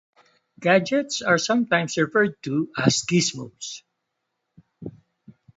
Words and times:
Gadgets 0.59 1.21
are 1.21 1.37
sometimes 1.37 1.95
referred 1.95 2.41
to 2.41 2.71
as 2.75 3.03
"gizmos". 3.07 3.83